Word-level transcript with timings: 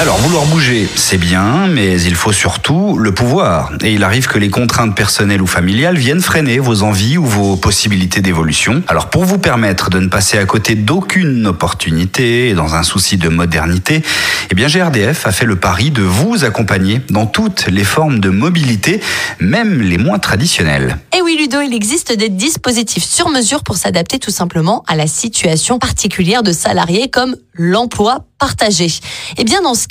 Alors, 0.00 0.16
vouloir 0.18 0.46
bouger, 0.46 0.88
c'est 0.94 1.18
bien, 1.18 1.66
mais 1.66 2.00
il 2.00 2.14
faut 2.14 2.30
surtout 2.30 2.96
le 2.96 3.12
pouvoir. 3.12 3.72
Et 3.82 3.94
il 3.94 4.04
arrive 4.04 4.28
que 4.28 4.38
les 4.38 4.48
contraintes 4.48 4.94
personnelles 4.94 5.42
ou 5.42 5.46
familiales 5.48 5.98
viennent 5.98 6.20
freiner 6.20 6.60
vos 6.60 6.84
envies 6.84 7.18
ou 7.18 7.24
vos 7.24 7.56
possibilités 7.56 8.20
d'évolution. 8.20 8.84
Alors, 8.86 9.10
pour 9.10 9.24
vous 9.24 9.38
permettre 9.38 9.90
de 9.90 9.98
ne 9.98 10.06
passer 10.06 10.38
à 10.38 10.44
côté 10.44 10.76
d'aucune 10.76 11.48
opportunité 11.48 12.50
et 12.50 12.54
dans 12.54 12.76
un 12.76 12.84
souci 12.84 13.16
de 13.16 13.28
modernité, 13.28 14.04
eh 14.52 14.54
bien, 14.54 14.68
GRDF 14.68 15.26
a 15.26 15.32
fait 15.32 15.46
le 15.46 15.56
pari 15.56 15.90
de 15.90 16.02
vous 16.02 16.44
accompagner 16.44 17.00
dans 17.10 17.26
toutes 17.26 17.66
les 17.66 17.82
formes 17.82 18.20
de 18.20 18.30
mobilité, 18.30 19.00
même 19.40 19.82
les 19.82 19.98
moins 19.98 20.20
traditionnelles. 20.20 20.98
Et 21.12 21.22
oui, 21.22 21.36
Ludo, 21.36 21.60
il 21.60 21.74
existe 21.74 22.16
des 22.16 22.28
dispositifs 22.28 23.04
sur 23.04 23.30
mesure 23.30 23.64
pour 23.64 23.76
s'adapter 23.76 24.20
tout 24.20 24.30
simplement 24.30 24.84
à 24.86 24.94
la 24.94 25.08
situation 25.08 25.80
particulière 25.80 26.44
de 26.44 26.52
salariés 26.52 27.10
comme 27.10 27.34
l'emploi 27.54 28.24
partagé. 28.38 28.86
Et 28.86 28.90
eh 29.38 29.44
bien 29.44 29.60
dans 29.62 29.74
ce 29.74 29.87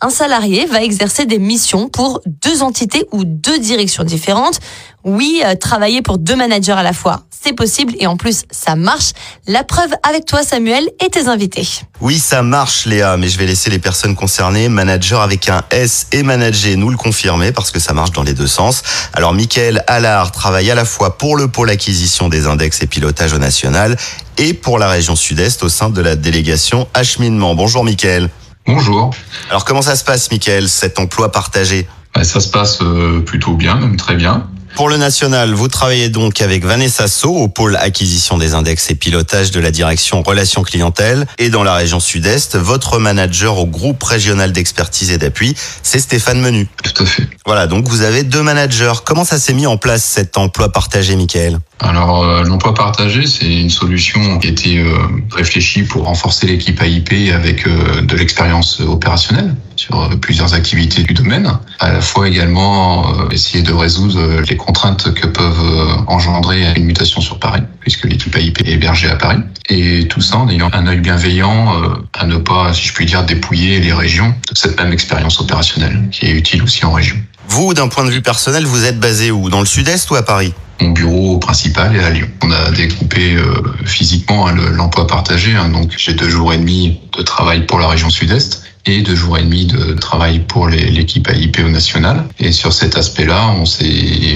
un 0.00 0.10
salarié 0.10 0.66
va 0.66 0.82
exercer 0.82 1.26
des 1.26 1.38
missions 1.38 1.88
pour 1.88 2.20
deux 2.26 2.62
entités 2.62 3.06
ou 3.12 3.24
deux 3.24 3.58
directions 3.58 4.04
différentes. 4.04 4.60
Oui, 5.04 5.42
euh, 5.44 5.54
travailler 5.54 6.02
pour 6.02 6.18
deux 6.18 6.36
managers 6.36 6.72
à 6.72 6.82
la 6.82 6.92
fois, 6.92 7.22
c'est 7.30 7.52
possible 7.52 7.94
et 7.98 8.06
en 8.06 8.16
plus 8.16 8.42
ça 8.50 8.74
marche. 8.74 9.12
La 9.46 9.64
preuve 9.64 9.90
avec 10.02 10.26
toi 10.26 10.42
Samuel 10.42 10.88
et 11.04 11.08
tes 11.08 11.28
invités. 11.28 11.66
Oui, 12.00 12.18
ça 12.18 12.42
marche 12.42 12.84
Léa, 12.84 13.16
mais 13.16 13.28
je 13.28 13.38
vais 13.38 13.46
laisser 13.46 13.70
les 13.70 13.78
personnes 13.78 14.16
concernées, 14.16 14.68
manager 14.68 15.22
avec 15.22 15.48
un 15.48 15.62
S 15.70 16.08
et 16.12 16.22
manager, 16.22 16.76
nous 16.76 16.90
le 16.90 16.96
confirmer 16.96 17.52
parce 17.52 17.70
que 17.70 17.78
ça 17.78 17.94
marche 17.94 18.10
dans 18.10 18.24
les 18.24 18.34
deux 18.34 18.48
sens. 18.48 18.82
Alors 19.14 19.32
Michael 19.32 19.84
Allard 19.86 20.32
travaille 20.32 20.70
à 20.70 20.74
la 20.74 20.84
fois 20.84 21.16
pour 21.16 21.36
le 21.36 21.48
pôle 21.48 21.70
acquisition 21.70 22.28
des 22.28 22.46
index 22.46 22.82
et 22.82 22.86
pilotage 22.86 23.32
au 23.32 23.38
national 23.38 23.96
et 24.36 24.52
pour 24.52 24.78
la 24.78 24.88
région 24.88 25.16
sud-est 25.16 25.62
au 25.62 25.68
sein 25.68 25.90
de 25.90 26.00
la 26.00 26.16
délégation 26.16 26.88
acheminement. 26.92 27.54
Bonjour 27.54 27.84
Mickaël. 27.84 28.28
Bonjour. 28.68 29.14
Alors 29.48 29.64
comment 29.64 29.80
ça 29.80 29.96
se 29.96 30.04
passe 30.04 30.30
Mickaël, 30.30 30.68
cet 30.68 30.98
emploi 30.98 31.32
partagé? 31.32 31.88
Ça 32.22 32.38
se 32.38 32.50
passe 32.50 32.82
euh, 32.82 33.20
plutôt 33.20 33.54
bien, 33.54 33.76
même 33.76 33.96
très 33.96 34.14
bien. 34.14 34.46
Pour 34.78 34.88
le 34.88 34.96
national, 34.96 35.54
vous 35.54 35.66
travaillez 35.66 36.08
donc 36.08 36.40
avec 36.40 36.64
Vanessa 36.64 37.08
So 37.08 37.34
au 37.34 37.48
pôle 37.48 37.74
acquisition 37.74 38.38
des 38.38 38.54
index 38.54 38.92
et 38.92 38.94
pilotage 38.94 39.50
de 39.50 39.58
la 39.58 39.72
direction 39.72 40.22
relations 40.22 40.62
clientèle. 40.62 41.26
Et 41.38 41.50
dans 41.50 41.64
la 41.64 41.74
région 41.74 41.98
sud-est, 41.98 42.54
votre 42.54 43.00
manager 43.00 43.58
au 43.58 43.66
groupe 43.66 44.00
régional 44.00 44.52
d'expertise 44.52 45.10
et 45.10 45.18
d'appui, 45.18 45.56
c'est 45.82 45.98
Stéphane 45.98 46.40
Menu. 46.40 46.68
Tout 46.84 47.02
à 47.02 47.06
fait. 47.06 47.28
Voilà, 47.44 47.66
donc 47.66 47.88
vous 47.88 48.02
avez 48.02 48.22
deux 48.22 48.44
managers. 48.44 48.92
Comment 49.04 49.24
ça 49.24 49.40
s'est 49.40 49.52
mis 49.52 49.66
en 49.66 49.78
place 49.78 50.04
cet 50.04 50.38
emploi 50.38 50.68
partagé, 50.68 51.16
Michael? 51.16 51.58
Alors 51.80 52.22
euh, 52.22 52.44
l'emploi 52.44 52.72
partagé, 52.72 53.26
c'est 53.26 53.52
une 53.52 53.70
solution 53.70 54.38
qui 54.38 54.46
a 54.46 54.50
été 54.50 54.78
euh, 54.78 54.94
réfléchie 55.32 55.82
pour 55.82 56.04
renforcer 56.04 56.46
l'équipe 56.46 56.80
AIP 56.80 57.34
avec 57.34 57.66
euh, 57.66 58.02
de 58.02 58.14
l'expérience 58.14 58.78
opérationnelle 58.78 59.56
sur 59.78 60.10
plusieurs 60.20 60.54
activités 60.54 61.02
du 61.02 61.14
domaine, 61.14 61.50
à 61.78 61.92
la 61.92 62.00
fois 62.00 62.28
également 62.28 63.30
essayer 63.30 63.62
de 63.62 63.72
résoudre 63.72 64.40
les 64.48 64.56
contraintes 64.56 65.14
que 65.14 65.26
peuvent 65.26 66.04
engendrer 66.06 66.64
une 66.76 66.84
mutation 66.84 67.20
sur 67.20 67.38
Paris, 67.38 67.62
puisque 67.80 68.04
l'équipe 68.04 68.34
AIP 68.34 68.60
est 68.66 68.72
hébergée 68.72 69.08
à 69.08 69.16
Paris, 69.16 69.38
et 69.68 70.08
tout 70.08 70.20
ça 70.20 70.38
en 70.38 70.48
ayant 70.48 70.68
un 70.72 70.86
œil 70.86 70.98
bienveillant 70.98 71.72
à 72.12 72.26
ne 72.26 72.36
pas, 72.36 72.72
si 72.74 72.88
je 72.88 72.92
puis 72.92 73.06
dire, 73.06 73.24
dépouiller 73.24 73.80
les 73.80 73.92
régions 73.92 74.34
de 74.50 74.58
cette 74.58 74.78
même 74.80 74.92
expérience 74.92 75.40
opérationnelle 75.40 76.08
qui 76.10 76.26
est 76.26 76.32
utile 76.32 76.62
aussi 76.62 76.84
en 76.84 76.92
région. 76.92 77.16
Vous, 77.48 77.72
d'un 77.72 77.88
point 77.88 78.04
de 78.04 78.10
vue 78.10 78.22
personnel, 78.22 78.66
vous 78.66 78.84
êtes 78.84 79.00
basé 79.00 79.30
où? 79.30 79.48
Dans 79.48 79.60
le 79.60 79.66
sud-est 79.66 80.10
ou 80.10 80.16
à 80.16 80.22
Paris? 80.22 80.52
Mon 80.80 80.90
bureau 80.90 81.38
principal 81.38 81.96
est 81.96 82.04
à 82.04 82.10
Lyon. 82.10 82.28
On 82.42 82.50
a 82.52 82.70
découpé 82.70 83.34
euh, 83.34 83.62
physiquement 83.84 84.46
hein, 84.46 84.54
l'emploi 84.72 85.06
partagé, 85.06 85.56
hein. 85.56 85.68
donc 85.70 85.92
j'ai 85.96 86.12
deux 86.12 86.28
jours 86.28 86.52
et 86.52 86.58
demi 86.58 87.00
de 87.16 87.22
travail 87.22 87.66
pour 87.66 87.78
la 87.78 87.88
région 87.88 88.10
sud-est 88.10 88.67
et 88.86 89.02
deux 89.02 89.14
jours 89.14 89.38
et 89.38 89.42
demi 89.42 89.66
de 89.66 89.94
travail 89.94 90.40
pour 90.40 90.68
l'équipe 90.68 91.28
AIP 91.28 91.60
au 91.64 91.68
national. 91.68 92.24
Et 92.38 92.52
sur 92.52 92.72
cet 92.72 92.96
aspect-là, 92.96 93.50
on 93.58 93.66
s'est 93.66 93.84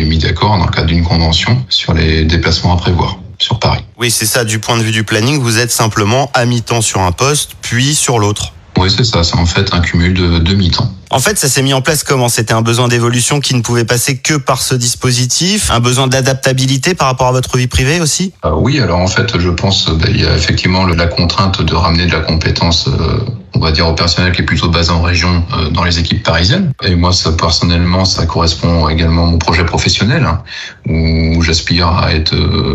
mis 0.06 0.18
d'accord 0.18 0.58
dans 0.58 0.66
le 0.66 0.70
cadre 0.70 0.88
d'une 0.88 1.04
convention 1.04 1.64
sur 1.68 1.94
les 1.94 2.24
déplacements 2.24 2.74
à 2.74 2.76
prévoir 2.76 3.18
sur 3.38 3.58
Paris. 3.58 3.84
Oui, 3.98 4.10
c'est 4.10 4.26
ça, 4.26 4.44
du 4.44 4.58
point 4.58 4.76
de 4.78 4.82
vue 4.82 4.92
du 4.92 5.04
planning, 5.04 5.40
vous 5.40 5.58
êtes 5.58 5.72
simplement 5.72 6.30
à 6.34 6.44
mi-temps 6.44 6.80
sur 6.80 7.00
un 7.00 7.12
poste, 7.12 7.52
puis 7.60 7.94
sur 7.94 8.18
l'autre. 8.18 8.52
Oui, 8.78 8.90
c'est 8.90 9.04
ça, 9.04 9.22
c'est 9.22 9.36
en 9.36 9.46
fait 9.46 9.74
un 9.74 9.80
cumul 9.80 10.14
de 10.14 10.38
demi-temps. 10.38 10.90
En 11.10 11.18
fait, 11.18 11.38
ça 11.38 11.48
s'est 11.48 11.62
mis 11.62 11.74
en 11.74 11.82
place 11.82 12.04
comment? 12.04 12.30
C'était 12.30 12.54
un 12.54 12.62
besoin 12.62 12.88
d'évolution 12.88 13.40
qui 13.40 13.54
ne 13.54 13.60
pouvait 13.60 13.84
passer 13.84 14.16
que 14.16 14.34
par 14.34 14.62
ce 14.62 14.74
dispositif, 14.74 15.70
un 15.70 15.78
besoin 15.78 16.06
d'adaptabilité 16.06 16.94
par 16.94 17.08
rapport 17.08 17.26
à 17.26 17.32
votre 17.32 17.58
vie 17.58 17.66
privée 17.66 18.00
aussi? 18.00 18.32
Euh, 18.46 18.52
Oui, 18.56 18.80
alors 18.80 18.98
en 18.98 19.06
fait, 19.08 19.38
je 19.38 19.50
pense 19.50 19.84
qu'il 19.84 19.94
bah, 19.98 20.08
y 20.10 20.24
a 20.24 20.34
effectivement 20.34 20.86
la 20.86 21.06
contrainte 21.06 21.60
de 21.60 21.74
ramener 21.74 22.06
de 22.06 22.12
la 22.12 22.20
compétence 22.20 22.88
euh, 22.88 23.18
va 23.62 23.72
dire 23.72 23.88
au 23.88 23.94
personnel 23.94 24.32
qui 24.32 24.42
est 24.42 24.44
plutôt 24.44 24.68
basé 24.68 24.90
en 24.90 25.02
région 25.02 25.44
euh, 25.52 25.70
dans 25.70 25.84
les 25.84 25.98
équipes 25.98 26.22
parisiennes. 26.22 26.72
Et 26.82 26.94
moi, 26.94 27.12
ça 27.12 27.32
personnellement, 27.32 28.04
ça 28.04 28.26
correspond 28.26 28.88
également 28.88 29.28
à 29.28 29.30
mon 29.30 29.38
projet 29.38 29.64
professionnel, 29.64 30.24
hein, 30.24 30.42
où 30.88 31.42
j'aspire 31.42 31.88
à 31.88 32.12
être 32.12 32.34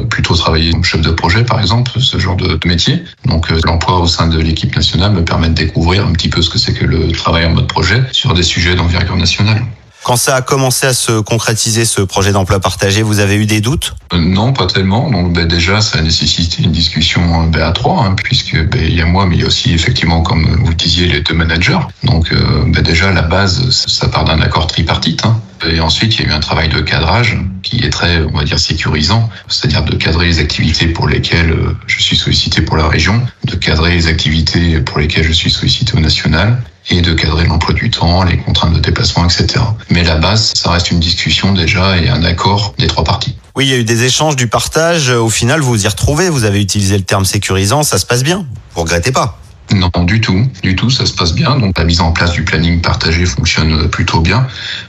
plutôt 0.10 0.36
travailler 0.36 0.72
comme 0.72 0.84
chef 0.84 1.02
de 1.02 1.12
projet, 1.12 1.44
par 1.44 1.60
exemple, 1.60 1.92
ce 2.00 2.18
genre 2.18 2.36
de, 2.36 2.58
métier. 2.66 3.04
Donc, 3.26 3.50
l'emploi 3.66 4.00
au 4.00 4.08
sein 4.08 4.28
de 4.28 4.40
l'équipe 4.40 4.76
nationale 4.76 5.12
me 5.12 5.24
permet 5.24 5.48
de 5.50 5.54
découvrir 5.54 6.06
un 6.06 6.12
petit 6.12 6.28
peu 6.28 6.42
ce 6.42 6.50
que 6.50 6.58
c'est 6.58 6.74
que 6.74 6.86
le 6.86 7.12
travail 7.12 7.46
en 7.46 7.52
mode 7.52 7.68
projet 7.68 8.02
des 8.36 8.44
sujets 8.44 8.76
d'envergure 8.76 9.16
nationale. 9.16 9.62
Quand 10.08 10.16
ça 10.16 10.38
a 10.38 10.42
commencé 10.42 10.88
à 10.88 10.94
se 10.94 11.20
concrétiser, 11.20 11.84
ce 11.84 12.00
projet 12.00 12.32
d'emploi 12.32 12.62
partagé, 12.62 13.02
vous 13.02 13.20
avez 13.20 13.36
eu 13.36 13.46
des 13.46 13.60
doutes? 13.60 13.94
Euh, 14.14 14.18
Non, 14.18 14.54
pas 14.54 14.66
tellement. 14.66 15.12
Donc 15.12 15.34
ben, 15.34 15.46
déjà, 15.46 15.82
ça 15.82 16.00
a 16.00 16.02
nécessité 16.02 16.64
une 16.64 16.72
discussion 16.72 17.44
ben, 17.48 17.62
à 17.62 17.74
trois, 17.74 18.06
hein, 18.06 18.16
puisque 18.16 18.56
ben, 18.56 18.82
il 18.82 18.96
y 18.96 19.02
a 19.02 19.06
moi, 19.06 19.26
mais 19.26 19.36
il 19.36 19.42
y 19.42 19.44
a 19.44 19.48
aussi 19.48 19.74
effectivement, 19.74 20.22
comme 20.22 20.64
vous 20.64 20.74
disiez, 20.74 21.08
les 21.08 21.20
deux 21.20 21.34
managers. 21.34 21.80
Donc 22.06 22.32
euh, 22.32 22.64
ben, 22.68 22.82
déjà, 22.82 23.12
la 23.12 23.22
base, 23.22 23.70
ça 23.70 24.08
part 24.08 24.24
d'un 24.24 24.40
accord 24.40 24.68
tripartite. 24.68 25.26
Hein. 25.26 25.42
Et 25.70 25.82
ensuite, 25.82 26.18
il 26.18 26.22
y 26.22 26.30
a 26.30 26.32
eu 26.32 26.34
un 26.34 26.40
travail 26.40 26.70
de 26.70 26.80
cadrage 26.80 27.38
qui 27.62 27.84
est 27.84 27.90
très, 27.90 28.22
on 28.22 28.38
va 28.38 28.46
dire, 28.46 28.60
sécurisant, 28.60 29.30
c'est-à-dire 29.50 29.84
de 29.84 29.98
cadrer 29.98 30.28
les 30.28 30.40
activités 30.40 30.88
pour 30.88 31.10
lesquelles 31.10 31.52
euh, 31.52 31.76
je 31.86 32.02
suis 32.02 32.16
sollicité 32.16 32.62
pour 32.62 32.78
la 32.78 32.88
région, 32.88 33.22
de 33.44 33.56
cadrer 33.56 33.92
les 33.92 34.08
activités 34.08 34.80
pour 34.80 35.00
lesquelles 35.00 35.26
je 35.26 35.34
suis 35.34 35.52
sollicité 35.52 35.98
au 35.98 36.00
national, 36.00 36.62
et 36.90 37.02
de 37.02 37.14
cadrer 37.14 37.46
l'emploi 37.46 37.74
du 37.74 37.90
temps, 37.90 38.24
les 38.24 38.38
contraintes 38.38 38.74
de 38.74 38.80
déplacement, 38.80 39.26
etc. 39.26 39.60
La 40.08 40.16
base, 40.16 40.54
ça 40.56 40.72
reste 40.72 40.90
une 40.92 41.02
discussion 41.02 41.52
déjà 41.52 41.98
et 41.98 42.08
un 42.08 42.24
accord 42.24 42.74
des 42.78 42.88
trois 42.88 43.04
parties. 43.04 43.36
Oui, 43.58 43.66
il 43.66 43.72
y 43.72 43.74
a 43.74 43.78
eu 43.78 43.84
des 43.84 44.06
échanges, 44.06 44.38
du 44.38 44.48
partage. 44.48 45.10
Au 45.10 45.30
final, 45.30 45.60
vous 45.60 45.72
vous 45.72 45.84
y 45.84 45.88
retrouvez. 45.88 46.30
Vous 46.30 46.46
avez 46.46 46.62
utilisé 46.62 46.98
le 46.98 47.04
terme 47.04 47.26
sécurisant. 47.26 47.84
Ça 47.84 47.98
se 47.98 48.06
passe 48.06 48.24
bien. 48.24 48.46
Vous 48.74 48.82
regrettez 48.84 49.12
pas 49.12 49.38
non, 49.74 49.90
du 50.06 50.22
tout, 50.22 50.48
du 50.64 50.78
tout, 50.78 50.90
ça 50.90 51.06
se 51.06 51.12
passe 51.12 51.34
bien. 51.34 51.60
Donc 51.60 51.78
la 51.78 51.84
mise 51.84 52.00
en 52.00 52.14
place 52.14 52.32
du 52.32 52.46
planning 52.46 52.80
partagé 52.80 53.26
fonctionne 53.26 53.90
plutôt 53.90 54.22
bien. 54.22 54.48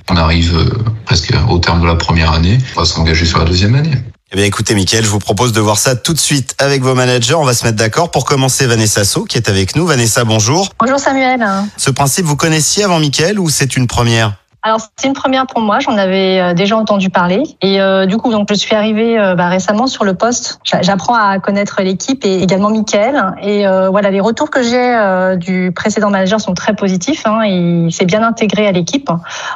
On 0.08 0.16
arrive 0.16 0.56
euh, 0.56 0.84
presque 1.04 1.34
au 1.48 1.58
terme 1.58 1.80
de 1.80 1.86
la 1.86 1.96
première 1.96 2.30
année. 2.30 2.58
On 2.76 2.80
va 2.82 2.86
s'engager 2.86 3.26
sur 3.26 3.40
la 3.40 3.44
deuxième 3.44 3.74
année. 3.74 3.90
Eh 4.30 4.36
bien, 4.36 4.44
écoutez, 4.44 4.76
Mickaël, 4.76 5.02
je 5.02 5.10
vous 5.10 5.18
propose 5.18 5.50
de 5.50 5.60
voir 5.60 5.78
ça 5.78 5.96
tout 5.96 6.12
de 6.12 6.20
suite 6.20 6.54
avec 6.58 6.80
vos 6.82 6.94
managers. 6.94 7.34
On 7.34 7.44
va 7.44 7.54
se 7.54 7.64
mettre 7.64 7.76
d'accord. 7.76 8.12
Pour 8.12 8.24
commencer, 8.24 8.68
Vanessa 8.68 9.04
So, 9.04 9.24
qui 9.24 9.36
est 9.36 9.48
avec 9.48 9.74
nous. 9.74 9.84
Vanessa, 9.84 10.22
bonjour. 10.22 10.70
Bonjour 10.78 11.00
Samuel. 11.00 11.44
Ce 11.76 11.90
principe, 11.90 12.26
vous 12.26 12.36
connaissiez 12.36 12.84
avant 12.84 13.00
Mickaël 13.00 13.40
ou 13.40 13.50
c'est 13.50 13.76
une 13.76 13.88
première? 13.88 14.36
Alors 14.68 14.80
c'est 14.96 15.08
une 15.08 15.14
première 15.14 15.46
pour 15.46 15.62
moi, 15.62 15.78
j'en 15.80 15.96
avais 15.96 16.40
euh, 16.40 16.52
déjà 16.52 16.76
entendu 16.76 17.08
parler 17.08 17.42
et 17.62 17.80
euh, 17.80 18.04
du 18.04 18.18
coup 18.18 18.30
donc 18.30 18.48
je 18.50 18.54
suis 18.54 18.74
arrivée 18.74 19.18
euh, 19.18 19.34
bah, 19.34 19.48
récemment 19.48 19.86
sur 19.86 20.04
le 20.04 20.12
poste. 20.12 20.60
J'apprends 20.62 21.14
à 21.14 21.38
connaître 21.38 21.80
l'équipe 21.80 22.22
et 22.26 22.42
également 22.42 22.68
Mickaël 22.68 23.32
et 23.42 23.64
voilà 23.90 24.10
les 24.10 24.20
retours 24.20 24.50
que 24.50 24.62
j'ai 24.62 25.36
du 25.38 25.72
précédent 25.74 26.10
manager 26.10 26.40
sont 26.40 26.52
très 26.52 26.74
positifs. 26.74 27.22
Hein, 27.24 27.44
il 27.46 27.90
s'est 27.92 28.04
bien 28.04 28.22
intégré 28.22 28.66
à 28.66 28.72
l'équipe. 28.72 29.10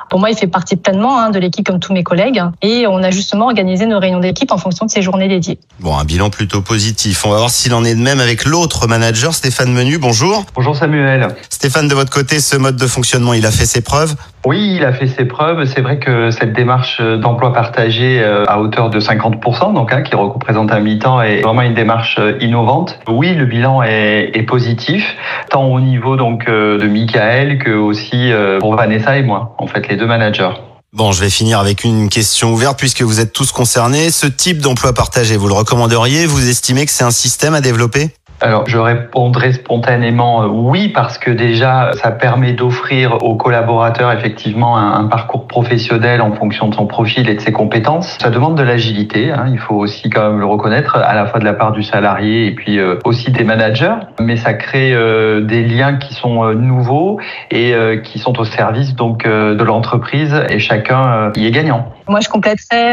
Pour 0.08 0.18
moi 0.18 0.30
il 0.30 0.36
fait 0.36 0.46
partie 0.46 0.76
pleinement 0.76 1.18
hein, 1.18 1.28
de 1.28 1.38
l'équipe 1.38 1.66
comme 1.66 1.80
tous 1.80 1.92
mes 1.92 2.02
collègues 2.02 2.42
et 2.62 2.86
on 2.86 3.02
a 3.02 3.10
justement 3.10 3.46
organisé 3.46 3.84
nos 3.84 3.98
réunions 3.98 4.20
d'équipe 4.20 4.50
en 4.50 4.58
fonction 4.58 4.86
de 4.86 4.90
ses 4.90 5.02
journées 5.02 5.28
dédiées. 5.28 5.58
Bon 5.80 5.96
un 5.96 6.04
bilan 6.04 6.30
plutôt 6.30 6.62
positif. 6.62 7.26
On 7.26 7.30
va 7.30 7.36
voir 7.36 7.50
s'il 7.50 7.74
en 7.74 7.84
est 7.84 7.94
de 7.94 8.00
même 8.00 8.20
avec 8.20 8.46
l'autre 8.46 8.86
manager 8.86 9.34
Stéphane 9.34 9.72
Menu. 9.72 9.98
Bonjour. 9.98 10.46
Bonjour 10.54 10.74
Samuel. 10.74 11.28
Stéphane 11.50 11.88
de 11.88 11.94
votre 11.94 12.10
côté 12.10 12.40
ce 12.40 12.56
mode 12.56 12.76
de 12.76 12.86
fonctionnement 12.86 13.34
il 13.34 13.44
a 13.44 13.50
fait 13.50 13.66
ses 13.66 13.82
preuves. 13.82 14.16
Oui, 14.44 14.74
il 14.76 14.84
a 14.84 14.92
fait 14.92 15.06
ses 15.06 15.24
preuves. 15.24 15.64
C'est 15.66 15.82
vrai 15.82 15.98
que 15.98 16.30
cette 16.30 16.52
démarche 16.52 17.00
d'emploi 17.00 17.52
partagé 17.52 18.20
euh, 18.20 18.44
à 18.48 18.60
hauteur 18.60 18.90
de 18.90 18.98
50%, 18.98 19.72
donc 19.72 19.92
hein, 19.92 20.02
qui 20.02 20.16
représente 20.16 20.72
un 20.72 20.80
mi-temps, 20.80 21.22
est 21.22 21.42
vraiment 21.42 21.62
une 21.62 21.74
démarche 21.74 22.16
euh, 22.18 22.36
innovante. 22.40 22.98
Oui, 23.08 23.34
le 23.34 23.46
bilan 23.46 23.82
est, 23.84 24.32
est 24.34 24.42
positif, 24.42 25.16
tant 25.48 25.66
au 25.66 25.80
niveau 25.80 26.16
donc 26.16 26.48
euh, 26.48 26.78
de 26.78 26.86
Michael 26.86 27.58
que 27.58 27.70
aussi 27.70 28.32
pour 28.58 28.74
Vanessa 28.74 29.16
et 29.16 29.22
moi, 29.22 29.54
en 29.58 29.66
fait, 29.66 29.88
les 29.88 29.96
deux 29.96 30.06
managers. 30.06 30.50
Bon, 30.92 31.10
je 31.10 31.20
vais 31.20 31.30
finir 31.30 31.58
avec 31.58 31.84
une 31.84 32.10
question 32.10 32.52
ouverte 32.52 32.78
puisque 32.78 33.00
vous 33.00 33.20
êtes 33.20 33.32
tous 33.32 33.50
concernés. 33.52 34.10
Ce 34.10 34.26
type 34.26 34.58
d'emploi 34.58 34.92
partagé, 34.92 35.38
vous 35.38 35.48
le 35.48 35.54
recommanderiez? 35.54 36.26
Vous 36.26 36.48
estimez 36.48 36.84
que 36.84 36.92
c'est 36.92 37.04
un 37.04 37.10
système 37.10 37.54
à 37.54 37.62
développer? 37.62 38.10
Alors, 38.42 38.64
je 38.66 38.76
répondrai 38.76 39.52
spontanément 39.52 40.42
euh, 40.42 40.48
oui, 40.48 40.88
parce 40.88 41.16
que 41.16 41.30
déjà, 41.30 41.92
ça 41.94 42.10
permet 42.10 42.52
d'offrir 42.52 43.22
aux 43.22 43.36
collaborateurs 43.36 44.10
effectivement 44.10 44.76
un, 44.76 45.04
parcours 45.04 45.46
professionnel 45.46 46.20
en 46.20 46.32
fonction 46.32 46.66
de 46.66 46.74
son 46.74 46.86
profil 46.86 47.28
et 47.28 47.34
de 47.36 47.40
ses 47.40 47.52
compétences. 47.52 48.18
Ça 48.20 48.30
demande 48.30 48.56
de 48.56 48.64
l'agilité, 48.64 49.30
hein, 49.30 49.46
il 49.48 49.60
faut 49.60 49.76
aussi 49.76 50.10
quand 50.10 50.28
même 50.28 50.40
le 50.40 50.46
reconnaître, 50.46 50.96
à 50.96 51.14
la 51.14 51.26
fois 51.26 51.38
de 51.38 51.44
la 51.44 51.52
part 51.52 51.70
du 51.70 51.84
salarié 51.84 52.46
et 52.46 52.50
puis 52.50 52.80
euh, 52.80 52.98
aussi 53.04 53.30
des 53.30 53.44
managers, 53.44 53.94
mais 54.20 54.36
ça 54.36 54.54
crée 54.54 54.92
euh, 54.92 55.40
des 55.42 55.62
liens 55.62 55.94
qui 55.94 56.14
sont 56.14 56.52
nouveaux 56.54 57.20
et 57.52 57.74
qui 58.02 58.18
sont 58.18 58.40
au 58.40 58.44
service 58.44 58.94
donc 58.94 59.24
de 59.24 59.62
l'entreprise 59.62 60.34
et 60.48 60.58
chacun 60.58 61.30
y 61.36 61.46
est 61.46 61.50
gagnant. 61.50 61.92
Moi, 62.08 62.20
je 62.20 62.28
compléterais, 62.28 62.92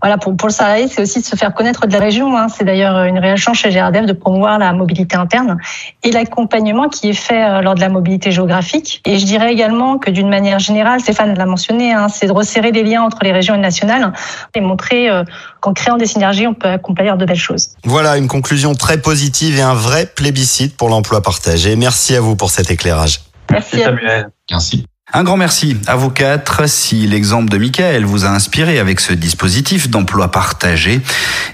voilà, 0.00 0.18
pour, 0.18 0.36
pour 0.36 0.48
le 0.48 0.52
salarié, 0.52 0.88
c'est 0.88 1.02
aussi 1.02 1.20
de 1.20 1.24
se 1.24 1.36
faire 1.36 1.54
connaître 1.54 1.86
de 1.86 1.92
la 1.92 1.98
région. 1.98 2.36
Hein. 2.36 2.48
C'est 2.48 2.64
d'ailleurs 2.64 3.04
une 3.04 3.18
réelle 3.18 3.36
chance 3.36 3.58
chez 3.58 3.70
GRDF 3.70 4.06
de 4.06 4.12
promouvoir 4.12 4.58
la 4.58 4.72
mobilité 4.72 5.16
interne 5.16 5.58
et 6.02 6.10
l'accompagnement 6.10 6.88
qui 6.88 7.10
est 7.10 7.14
fait 7.14 7.44
euh, 7.44 7.60
lors 7.60 7.74
de 7.74 7.80
la 7.80 7.88
mobilité 7.88 8.30
géographique. 8.30 9.00
Et 9.04 9.18
je 9.18 9.24
dirais 9.24 9.52
également 9.52 9.98
que 9.98 10.10
d'une 10.10 10.28
manière 10.28 10.58
générale, 10.58 11.00
Stéphane 11.00 11.36
l'a 11.36 11.46
mentionné, 11.46 11.92
hein, 11.92 12.08
c'est 12.08 12.26
de 12.26 12.32
resserrer 12.32 12.72
les 12.72 12.82
liens 12.82 13.02
entre 13.02 13.18
les 13.22 13.32
régions 13.32 13.54
et 13.54 13.58
le 13.58 13.62
national 13.62 14.12
et 14.54 14.60
montrer 14.60 15.10
euh, 15.10 15.24
qu'en 15.60 15.72
créant 15.72 15.96
des 15.96 16.06
synergies, 16.06 16.46
on 16.46 16.54
peut 16.54 16.68
accomplir 16.68 17.16
de 17.16 17.24
belles 17.24 17.36
choses. 17.36 17.70
Voilà 17.84 18.16
une 18.16 18.28
conclusion 18.28 18.74
très 18.74 19.00
positive 19.00 19.58
et 19.58 19.62
un 19.62 19.74
vrai 19.74 20.06
plébiscite 20.06 20.76
pour 20.76 20.88
l'emploi 20.88 21.22
partagé. 21.22 21.76
Merci 21.76 22.16
à 22.16 22.20
vous 22.20 22.36
pour 22.36 22.50
cet 22.50 22.70
éclairage. 22.70 23.20
Merci, 23.50 23.76
Merci 23.76 23.84
Samuel. 23.84 24.28
Merci. 24.50 24.89
Un 25.12 25.24
grand 25.24 25.36
merci 25.36 25.76
à 25.88 25.96
vous 25.96 26.10
quatre. 26.10 26.68
Si 26.68 27.06
l'exemple 27.06 27.50
de 27.50 27.58
Michael 27.58 28.04
vous 28.04 28.24
a 28.24 28.28
inspiré 28.28 28.78
avec 28.78 29.00
ce 29.00 29.12
dispositif 29.12 29.90
d'emploi 29.90 30.30
partagé, 30.30 31.00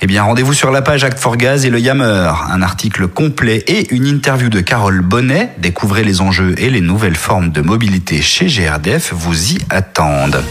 eh 0.03 0.07
bien 0.07 0.23
rendez-vous 0.25 0.53
sur 0.53 0.71
la 0.71 0.83
page 0.83 1.05
Act 1.05 1.19
for 1.19 1.39
Gaz 1.39 1.65
et 1.65 1.71
le 1.71 1.81
Yammer. 1.81 2.31
Un 2.51 2.61
article 2.61 3.09
complet 3.09 3.65
et 3.67 3.95
une 3.95 4.07
interview 4.07 4.51
de 4.51 4.61
Carole 4.61 5.01
Bonnet. 5.01 5.53
Découvrez 5.59 6.05
les 6.05 6.21
enjeux 6.21 6.55
et 6.59 6.69
les 6.69 6.83
nouvelles 6.83 7.17
formes 7.17 7.51
de 7.51 7.63
mobilité 7.63 8.21
chez 8.21 8.47
GRDF 8.47 9.15
vous 9.15 9.53
y 9.53 9.59
attendent. 9.71 10.43